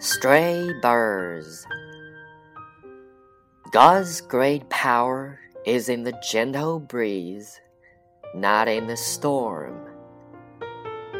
[0.00, 1.66] Stray birds.
[3.72, 7.60] God's great power is in the gentle breeze,
[8.34, 9.78] not in the storm.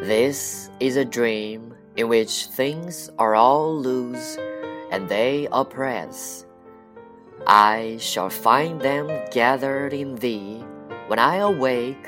[0.01, 4.37] This is a dream in which things are all loose
[4.91, 6.45] and they oppress.
[7.47, 10.63] I shall find them gathered in thee
[11.07, 12.07] when I awake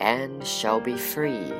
[0.00, 1.52] and shall be free.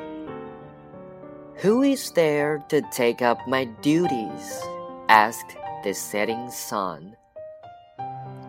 [1.57, 4.61] Who is there to take up my duties?
[5.09, 7.15] asked the setting sun.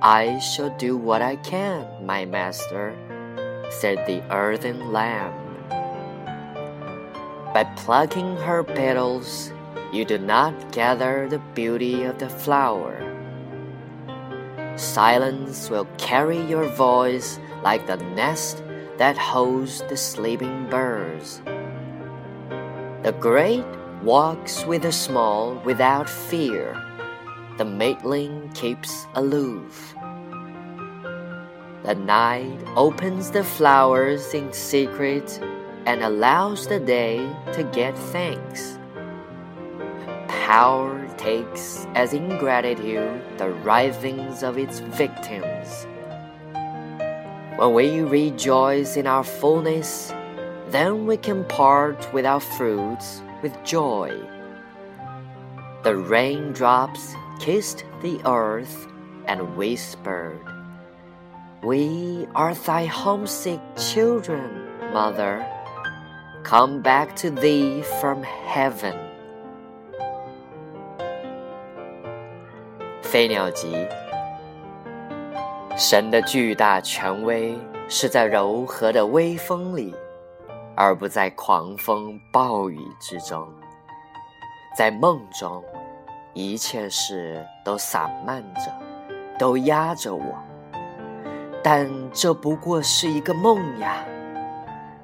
[0.01, 2.97] I shall do what I can, my master,
[3.71, 5.35] said the earthen lamb.
[7.53, 9.53] By plucking her petals,
[9.93, 13.12] you do not gather the beauty of the flower.
[14.83, 18.65] Silence will carry your voice like the nest
[18.99, 21.41] that holds the sleeping birds.
[23.05, 23.65] The great
[24.03, 26.75] walks with the small without fear.
[27.59, 29.95] The maidling keeps aloof.
[31.85, 35.41] The night opens the flowers in secret
[35.87, 37.19] and allows the day
[37.53, 38.81] to get thanks.
[40.27, 45.87] Power takes as ingratitude the writhings of its victims.
[47.57, 50.13] When we rejoice in our fullness,
[50.71, 54.19] then we can part with our fruits with joy.
[55.85, 58.89] The raindrops kissed the earth
[59.27, 60.41] and whispered,
[61.63, 65.47] We are thy homesick children, mother.
[66.43, 69.12] Come back to thee from heaven.
[73.13, 73.77] 飞鸟集，
[75.77, 77.55] 神的巨大权威
[77.87, 79.95] 是在柔和的微风里。
[80.75, 83.47] 而不在狂风暴雨之中，
[84.75, 85.63] 在梦中，
[86.33, 88.73] 一切事都散漫着，
[89.39, 90.43] 都压着我。
[91.63, 94.03] 但这不过是一个梦呀！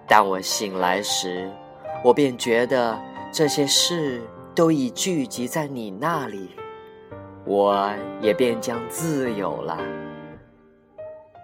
[0.07, 1.51] 当我醒来时，
[2.03, 2.99] 我便觉得
[3.31, 4.23] 这些事
[4.55, 6.49] 都已聚集在你那里，
[7.49, 9.79] 我也便将自由了。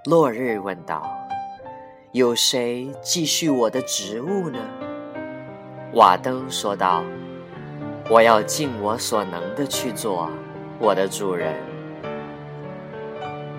[0.04, 1.02] 落日问道。
[2.12, 4.58] 有谁继续我的职务呢？
[5.94, 7.02] 瓦登说道
[8.08, 10.30] ：“我要尽我所能的去做，
[10.78, 11.54] 我的主人。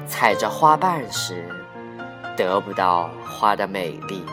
[0.08, 1.50] 采着花瓣时，
[2.38, 4.24] 得不到花的美丽；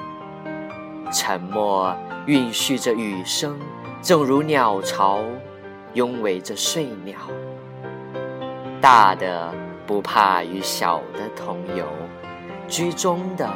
[1.10, 1.92] 沉默
[2.26, 3.58] 蕴蓄着雨声，
[4.02, 5.18] 正如鸟巢
[5.94, 7.16] 拥围着睡鸟。
[8.82, 9.54] 大的
[9.86, 11.86] 不怕与小的同游，
[12.68, 13.48] 居中的。”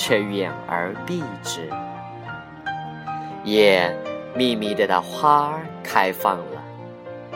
[0.00, 1.68] 却远而避之。
[3.42, 3.92] 夜
[4.32, 6.62] 秘密的的花儿开放了，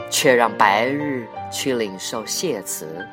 [0.09, 3.05] 却让白日去领受谢词。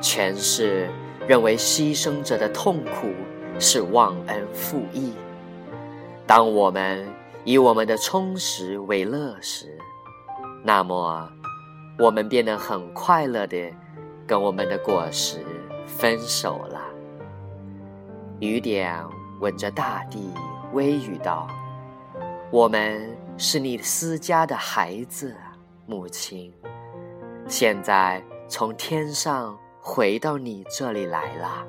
[0.00, 0.88] 权势
[1.26, 3.12] 认为牺牲者的痛苦
[3.58, 5.12] 是忘恩负义。
[6.24, 7.04] 当我们
[7.42, 9.76] 以我们的充实为乐时，
[10.62, 11.28] 那么
[11.98, 13.72] 我们便能很快乐的
[14.26, 15.38] 跟我们的果实
[15.86, 16.80] 分手了。
[18.40, 18.98] 雨点
[19.40, 20.32] 吻着大地，
[20.72, 21.46] 微语道
[22.50, 25.36] ：“我们是你私家的孩子，
[25.86, 26.52] 母亲。
[27.46, 31.66] 现在从天上回到你这里来了。”